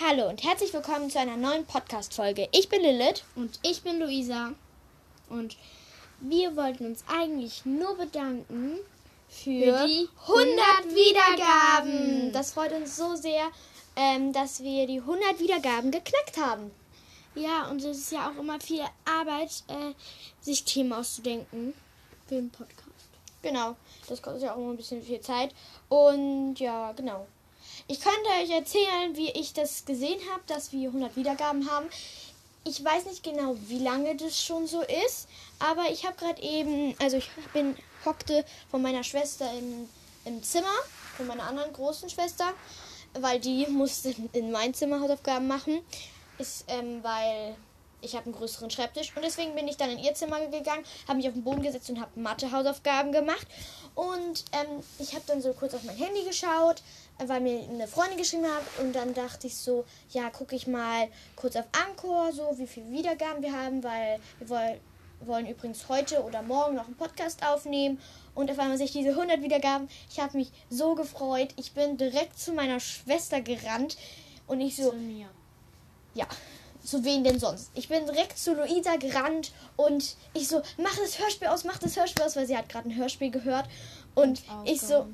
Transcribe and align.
Hallo 0.00 0.28
und 0.28 0.42
herzlich 0.42 0.72
willkommen 0.72 1.08
zu 1.08 1.20
einer 1.20 1.36
neuen 1.36 1.66
Podcast-Folge. 1.66 2.48
Ich 2.50 2.68
bin 2.68 2.82
Lilith. 2.82 3.22
Und 3.36 3.60
ich 3.62 3.82
bin 3.82 4.00
Luisa. 4.00 4.50
Und 5.30 5.56
wir 6.18 6.56
wollten 6.56 6.86
uns 6.86 7.04
eigentlich 7.06 7.64
nur 7.64 7.96
bedanken 7.96 8.78
für, 9.28 9.86
die 9.86 10.08
100 10.22 10.48
Wiedergaben. 10.88 12.32
Das 12.32 12.54
freut 12.54 12.72
uns 12.72 12.96
so 12.96 13.14
sehr, 13.14 13.44
ähm, 13.94 14.32
dass 14.32 14.64
wir 14.64 14.88
die 14.88 14.98
100 14.98 15.38
Wiedergaben 15.38 15.92
geknackt 15.92 16.38
haben. 16.38 16.72
Ja, 17.36 17.68
und 17.70 17.80
es 17.84 17.98
ist 17.98 18.10
ja 18.10 18.28
auch 18.28 18.40
immer 18.40 18.58
viel 18.58 18.82
Arbeit, 19.04 19.62
äh, 19.68 19.94
sich 20.40 20.64
Themen 20.64 20.92
auszudenken 20.92 21.72
für 22.26 22.34
den 22.34 22.50
Podcast. 22.50 22.80
Genau, 23.42 23.76
das 24.08 24.20
kostet 24.20 24.42
ja 24.42 24.54
auch 24.54 24.58
immer 24.58 24.70
ein 24.70 24.76
bisschen 24.76 25.04
viel 25.04 25.20
Zeit. 25.20 25.54
Und 25.88 26.56
ja, 26.58 26.90
genau. 26.90 27.28
Ich 27.86 28.00
könnte 28.00 28.30
euch 28.42 28.50
erzählen, 28.50 29.14
wie 29.14 29.30
ich 29.32 29.52
das 29.52 29.84
gesehen 29.84 30.18
habe, 30.32 30.42
dass 30.46 30.72
wir 30.72 30.88
100 30.88 31.16
Wiedergaben 31.16 31.70
haben. 31.70 31.86
Ich 32.64 32.82
weiß 32.82 33.04
nicht 33.04 33.22
genau, 33.22 33.56
wie 33.66 33.78
lange 33.78 34.16
das 34.16 34.42
schon 34.42 34.66
so 34.66 34.80
ist, 34.80 35.28
aber 35.58 35.90
ich 35.90 36.06
habe 36.06 36.16
gerade 36.16 36.40
eben, 36.40 36.96
also 36.98 37.18
ich 37.18 37.28
bin 37.52 37.76
hockte 38.06 38.42
von 38.70 38.80
meiner 38.80 39.04
Schwester 39.04 39.52
im, 39.52 39.86
im 40.24 40.42
Zimmer, 40.42 40.72
von 41.18 41.26
meiner 41.26 41.42
anderen 41.42 41.74
großen 41.74 42.08
Schwester, 42.08 42.54
weil 43.12 43.38
die 43.38 43.66
musste 43.68 44.14
in 44.32 44.50
mein 44.50 44.72
Zimmer 44.72 45.00
Hausaufgaben 45.00 45.46
machen. 45.46 45.80
Ist, 46.38 46.64
ähm, 46.68 47.04
weil 47.04 47.54
ich 48.04 48.14
habe 48.14 48.26
einen 48.26 48.34
größeren 48.34 48.70
Schreibtisch 48.70 49.12
und 49.16 49.24
deswegen 49.24 49.54
bin 49.54 49.66
ich 49.66 49.76
dann 49.76 49.90
in 49.90 49.98
ihr 49.98 50.14
Zimmer 50.14 50.40
gegangen, 50.46 50.84
habe 51.08 51.16
mich 51.16 51.28
auf 51.28 51.34
den 51.34 51.44
Boden 51.44 51.62
gesetzt 51.62 51.90
und 51.90 52.00
habe 52.00 52.18
Mathe-Hausaufgaben 52.20 53.12
gemacht. 53.12 53.46
Und 53.94 54.44
ähm, 54.52 54.82
ich 54.98 55.14
habe 55.14 55.24
dann 55.26 55.40
so 55.40 55.52
kurz 55.52 55.74
auf 55.74 55.82
mein 55.84 55.96
Handy 55.96 56.24
geschaut, 56.24 56.82
weil 57.18 57.40
mir 57.40 57.60
eine 57.62 57.86
Freundin 57.86 58.18
geschrieben 58.18 58.46
hat 58.46 58.62
und 58.80 58.94
dann 58.94 59.14
dachte 59.14 59.46
ich 59.46 59.56
so, 59.56 59.84
ja, 60.10 60.30
gucke 60.30 60.56
ich 60.56 60.66
mal 60.66 61.08
kurz 61.36 61.56
auf 61.56 61.64
Anchor, 61.86 62.32
so 62.32 62.54
wie 62.58 62.66
viele 62.66 62.90
Wiedergaben 62.90 63.42
wir 63.42 63.52
haben, 63.52 63.82
weil 63.82 64.18
wir 64.38 64.48
wollen 64.48 64.80
wollen 65.20 65.46
übrigens 65.46 65.88
heute 65.88 66.22
oder 66.22 66.42
morgen 66.42 66.74
noch 66.74 66.86
einen 66.86 66.96
Podcast 66.96 67.44
aufnehmen. 67.46 67.98
Und 68.34 68.50
auf 68.50 68.58
einmal 68.58 68.76
sehe 68.76 68.86
ich 68.86 68.92
diese 68.92 69.10
100 69.10 69.42
Wiedergaben. 69.42 69.88
Ich 70.10 70.20
habe 70.20 70.36
mich 70.36 70.50
so 70.70 70.94
gefreut. 70.94 71.54
Ich 71.56 71.72
bin 71.72 71.96
direkt 71.96 72.38
zu 72.38 72.52
meiner 72.52 72.80
Schwester 72.80 73.40
gerannt. 73.40 73.96
Und 74.46 74.60
ich 74.60 74.76
so, 74.76 74.90
Zu 74.90 74.96
mir. 74.96 75.28
ja, 76.14 76.26
zu 76.84 77.04
wen 77.04 77.24
denn 77.24 77.38
sonst? 77.40 77.70
Ich 77.74 77.88
bin 77.88 78.04
direkt 78.06 78.38
zu 78.38 78.54
Luisa 78.54 78.96
gerannt 78.96 79.52
und 79.76 80.16
ich 80.34 80.48
so, 80.48 80.62
mach 80.76 80.96
das 80.96 81.18
Hörspiel 81.18 81.48
aus, 81.48 81.64
mach 81.64 81.78
das 81.78 81.96
Hörspiel 81.96 82.24
aus, 82.24 82.36
weil 82.36 82.46
sie 82.46 82.56
hat 82.56 82.68
gerade 82.68 82.88
ein 82.88 82.96
Hörspiel 82.96 83.30
gehört. 83.30 83.66
Und 84.14 84.42
ich 84.64 84.80
so, 84.80 85.06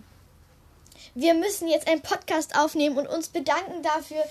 wir 1.15 1.35
müssen 1.35 1.69
jetzt 1.69 1.87
einen 1.89 2.03
Podcast 2.03 2.57
aufnehmen 2.59 2.98
und 2.98 3.07
uns 3.07 3.29
bedanken 3.29 3.83
dafür, 3.83 4.23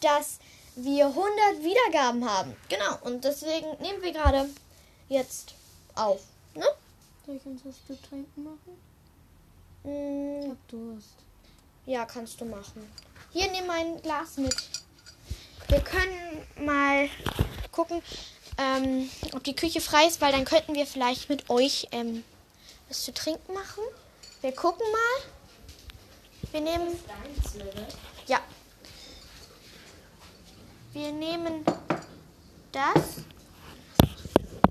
dass 0.00 0.38
wir 0.76 1.06
100 1.06 1.28
Wiedergaben 1.62 2.28
haben. 2.28 2.54
Genau, 2.68 2.98
und 3.02 3.24
deswegen 3.24 3.66
nehmen 3.80 4.02
wir 4.02 4.12
gerade 4.12 4.48
jetzt 5.08 5.54
auf. 5.94 6.20
Ne? 6.54 6.66
Soll 7.26 7.36
ich 7.36 7.46
uns 7.46 7.62
was 7.64 7.74
zu 7.86 8.00
trinken 8.08 8.44
machen? 8.44 8.88
Ich 9.84 9.90
Mm, 9.90 10.50
hab 10.50 10.68
Durst. 10.68 11.14
ja, 11.86 12.04
kannst 12.04 12.40
du 12.40 12.44
machen. 12.44 12.90
Hier, 13.32 13.50
nimm 13.50 13.66
mein 13.66 14.00
Glas 14.02 14.36
mit. 14.36 14.54
Wir 15.68 15.80
können 15.80 16.46
mal 16.64 17.10
gucken, 17.72 18.02
ähm, 18.56 19.10
ob 19.34 19.44
die 19.44 19.54
Küche 19.54 19.82
frei 19.82 20.06
ist, 20.06 20.20
weil 20.22 20.32
dann 20.32 20.46
könnten 20.46 20.74
wir 20.74 20.86
vielleicht 20.86 21.28
mit 21.28 21.50
euch 21.50 21.88
ähm, 21.92 22.24
was 22.88 23.04
zu 23.04 23.12
trinken 23.12 23.52
machen. 23.52 23.82
Wir 24.40 24.52
gucken 24.52 24.86
mal. 24.90 25.30
Wir 26.52 26.60
nehmen. 26.62 26.98
Ja. 28.26 28.40
Wir 30.94 31.12
nehmen 31.12 31.64
das. 32.72 33.18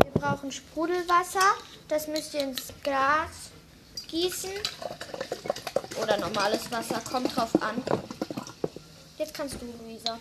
Wir 0.03 0.11
brauchen 0.13 0.51
Sprudelwasser. 0.51 1.53
Das 1.87 2.07
müsst 2.07 2.33
ihr 2.33 2.41
ins 2.41 2.73
Glas 2.81 3.52
gießen. 4.07 4.52
Oder 6.02 6.17
normales 6.17 6.71
Wasser, 6.71 7.02
kommt 7.02 7.36
drauf 7.36 7.52
an. 7.61 7.83
Jetzt 9.17 9.33
kannst 9.33 9.55
du, 9.61 9.65
Luisa. 9.83 10.17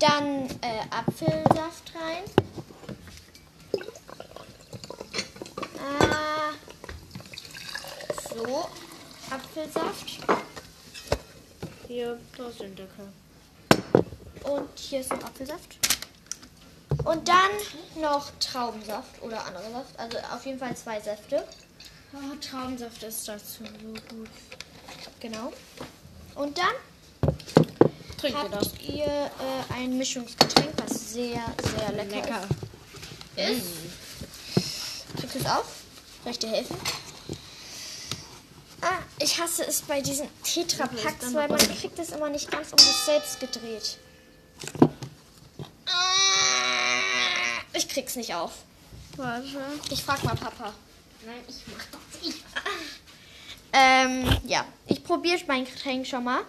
Dann 0.00 0.46
äh, 0.62 0.80
Apfelsaft 0.90 1.92
rein. 1.94 2.24
Ah, 5.78 6.54
so, 8.34 8.68
Apfelsaft. 9.30 10.20
Hier, 11.86 12.18
da 12.34 12.48
ist 12.48 12.62
ein 12.62 12.74
Deckel. 12.74 13.12
Und 14.42 14.78
hier 14.78 15.00
ist 15.00 15.10
noch 15.10 15.22
Apfelsaft. 15.22 15.78
Und 17.04 17.28
dann 17.28 17.50
noch 18.00 18.30
Traubensaft 18.40 19.20
oder 19.22 19.44
andere 19.44 19.70
Saft. 19.70 19.98
Also 19.98 20.18
auf 20.34 20.46
jeden 20.46 20.58
Fall 20.58 20.74
zwei 20.76 20.98
Säfte. 20.98 21.46
Oh, 22.14 22.34
Traubensaft 22.40 23.02
ist 23.02 23.28
dazu 23.28 23.64
so 23.64 24.14
gut. 24.16 24.30
Genau. 25.20 25.52
Und 26.36 26.56
dann 26.56 26.74
Trinkt 28.20 28.42
ihr 28.42 28.48
das? 28.50 28.68
habt 28.68 28.82
ihr 28.82 29.06
äh, 29.06 29.74
ein 29.74 29.96
Mischungsgetränk, 29.96 30.72
was 30.76 31.12
sehr, 31.12 31.42
sehr 31.76 31.92
lecker, 31.92 32.16
Lecker. 32.16 32.42
ist. 33.36 33.62
ist. 34.56 35.16
Kriegst 35.16 35.34
du 35.36 35.38
es 35.38 35.46
auch? 35.46 35.64
Soll 36.24 36.32
ich 36.32 36.38
dir 36.38 36.50
helfen? 36.50 36.76
Ah, 38.82 38.98
ich 39.18 39.40
hasse 39.40 39.66
es 39.66 39.82
bei 39.82 40.00
diesen 40.00 40.28
Tetra-Packs, 40.42 41.20
dann 41.20 41.34
weil 41.34 41.48
man 41.48 41.58
kriegt 41.58 41.98
es 41.98 42.10
immer 42.10 42.28
nicht 42.28 42.50
ganz 42.50 42.72
um 42.72 42.78
sich 42.78 42.96
selbst 43.06 43.40
gedreht. 43.40 43.98
Ich 47.72 47.88
krieg's 47.88 48.16
nicht 48.16 48.34
auf. 48.34 48.52
Warte. 49.16 49.46
Ich 49.90 50.02
frag 50.02 50.22
mal 50.24 50.34
Papa. 50.34 50.72
Nein, 51.24 51.42
ich 51.48 51.56
mach 51.66 51.84
das. 51.86 52.28
Ich. 52.28 52.42
Ähm, 53.72 54.38
ja. 54.46 54.64
Ich 54.86 55.04
probiere 55.04 55.40
mein 55.46 55.64
Getränk 55.64 56.06
schon 56.06 56.24
mal. 56.24 56.42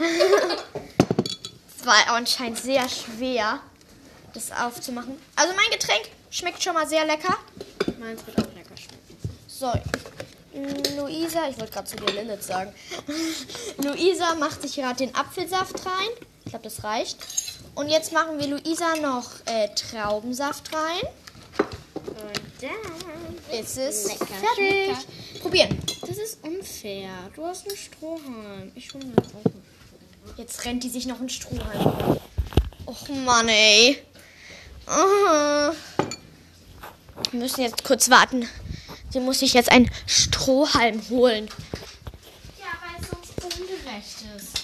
Es 1.80 1.86
war 1.86 2.14
anscheinend 2.14 2.58
sehr 2.58 2.86
schwer, 2.90 3.60
das 4.34 4.52
aufzumachen. 4.52 5.18
Also 5.34 5.54
mein 5.54 5.70
Getränk 5.70 6.10
schmeckt 6.30 6.62
schon 6.62 6.74
mal 6.74 6.86
sehr 6.86 7.06
lecker. 7.06 7.38
Meins 7.98 8.26
wird 8.26 8.38
auch 8.38 8.54
lecker 8.54 8.76
schmecken. 8.76 9.16
So, 9.48 9.72
Luisa, 10.98 11.48
ich 11.48 11.58
wollte 11.58 11.72
gerade 11.72 11.88
zu 11.88 11.96
dir 11.96 12.12
Lilith 12.12 12.42
sagen. 12.42 12.74
Luisa 13.82 14.34
macht 14.34 14.60
sich 14.60 14.74
gerade 14.74 14.96
den 14.96 15.14
Apfelsaft 15.14 15.86
rein. 15.86 16.08
Ich 16.44 16.50
glaube, 16.50 16.64
das 16.64 16.84
reicht. 16.84 17.16
Und 17.74 17.88
jetzt 17.88 18.12
machen 18.12 18.38
wir 18.38 18.48
Luisa 18.48 18.96
noch 18.96 19.30
äh, 19.46 19.68
Traubensaft 19.74 20.70
rein. 20.74 21.00
Und 22.06 22.40
dann. 22.60 23.58
Ist 23.58 23.78
es 23.78 24.04
Lecker, 24.06 24.26
fertig. 24.26 24.88
lecker. 24.88 24.98
Probieren. 25.40 25.78
Das 26.02 26.18
ist 26.18 26.44
unfair. 26.44 27.10
Du 27.34 27.46
hast 27.46 27.66
einen 27.66 27.76
Strohhalm. 27.78 28.72
Ich 28.74 28.92
hole 28.92 29.04
mir 29.06 29.14
auch 29.18 29.59
Jetzt 30.40 30.64
rennt 30.64 30.82
die 30.82 30.88
sich 30.88 31.04
noch 31.04 31.20
ein 31.20 31.28
Strohhalm. 31.28 32.18
Och 32.86 33.08
Mann, 33.10 33.46
ey. 33.50 34.02
Ah. 34.86 35.70
Wir 37.30 37.40
müssen 37.40 37.60
jetzt 37.60 37.84
kurz 37.84 38.08
warten. 38.08 38.48
Sie 39.10 39.20
muss 39.20 39.40
sich 39.40 39.52
jetzt 39.52 39.70
einen 39.70 39.90
Strohhalm 40.06 41.06
holen. 41.10 41.46
Ja, 42.58 42.72
weil 42.80 43.02
es 43.02 43.10
sonst 43.10 43.60
ungerecht 43.60 44.24
ist. 44.34 44.62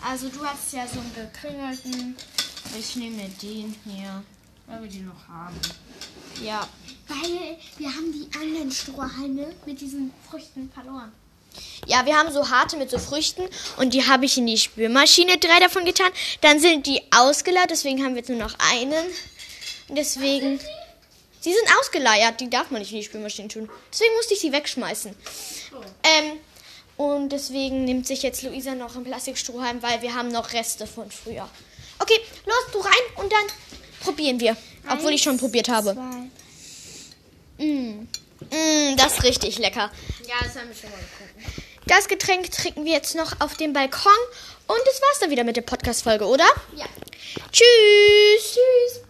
Also 0.00 0.28
du 0.28 0.46
hast 0.46 0.72
ja 0.72 0.86
so 0.86 1.00
einen 1.00 1.12
gekringelten. 1.12 2.16
Ich 2.78 2.94
nehme 2.94 3.16
mir 3.16 3.28
den 3.30 3.74
hier, 3.84 4.22
weil 4.68 4.82
wir 4.82 4.88
die 4.88 5.00
noch 5.00 5.26
haben. 5.26 5.56
Ja. 6.40 6.68
Weil 7.08 7.58
wir 7.78 7.88
haben 7.88 8.12
die 8.12 8.30
anderen 8.38 8.70
Strohhalme 8.70 9.56
mit 9.66 9.80
diesen 9.80 10.12
Früchten 10.30 10.70
verloren. 10.70 11.10
Ja, 11.86 12.04
wir 12.06 12.16
haben 12.16 12.32
so 12.32 12.50
harte 12.50 12.76
mit 12.76 12.90
so 12.90 12.98
Früchten 12.98 13.42
und 13.78 13.94
die 13.94 14.06
habe 14.06 14.24
ich 14.24 14.36
in 14.36 14.46
die 14.46 14.58
Spülmaschine, 14.58 15.38
drei 15.38 15.60
davon 15.60 15.84
getan. 15.84 16.10
Dann 16.40 16.60
sind 16.60 16.86
die 16.86 17.00
ausgeleiert, 17.16 17.70
deswegen 17.70 18.04
haben 18.04 18.14
wir 18.14 18.18
jetzt 18.18 18.28
nur 18.28 18.38
noch 18.38 18.54
einen. 18.72 19.06
Und 19.88 19.96
deswegen. 19.96 20.60
Sie 21.40 21.52
sind 21.52 21.68
ausgeleiert, 21.80 22.40
die 22.40 22.50
darf 22.50 22.70
man 22.70 22.80
nicht 22.80 22.90
in 22.90 22.98
die 22.98 23.04
Spülmaschine 23.04 23.48
tun. 23.48 23.70
Deswegen 23.92 24.12
musste 24.16 24.34
ich 24.34 24.40
sie 24.40 24.52
wegschmeißen. 24.52 25.14
Ähm, 26.02 26.32
und 26.96 27.28
deswegen 27.30 27.84
nimmt 27.84 28.08
sich 28.08 28.24
jetzt 28.24 28.42
Luisa 28.42 28.74
noch 28.74 28.96
einen 28.96 29.04
Plastikstrohhalm, 29.04 29.80
weil 29.82 30.02
wir 30.02 30.14
haben 30.14 30.32
noch 30.32 30.52
Reste 30.52 30.86
von 30.86 31.10
früher. 31.12 31.48
Okay, 32.00 32.18
los, 32.44 32.72
du 32.72 32.80
rein 32.80 32.92
und 33.16 33.32
dann 33.32 33.44
probieren 34.00 34.40
wir. 34.40 34.56
Obwohl 34.90 35.12
ich 35.12 35.22
schon 35.22 35.36
probiert 35.36 35.68
habe. 35.68 35.94
Zwei. 37.56 37.64
Mm. 37.64 38.08
Mm, 38.40 38.96
das 38.96 39.14
ist 39.14 39.24
richtig 39.24 39.58
lecker. 39.58 39.90
Ja, 40.26 40.34
das 40.42 40.56
haben 40.56 40.68
wir 40.68 40.74
schon 40.74 40.90
mal 40.90 40.98
geguckt. 40.98 41.64
Das 41.86 42.08
Getränk 42.08 42.50
trinken 42.50 42.84
wir 42.84 42.92
jetzt 42.92 43.14
noch 43.14 43.40
auf 43.40 43.56
dem 43.56 43.72
Balkon. 43.72 44.12
Und 44.66 44.80
das 44.84 45.00
war's 45.00 45.18
dann 45.20 45.30
wieder 45.30 45.44
mit 45.44 45.56
der 45.56 45.62
Podcast-Folge, 45.62 46.26
oder? 46.26 46.46
Ja. 46.76 46.84
Tschüss. 47.50 48.52
Tschüss. 48.52 49.07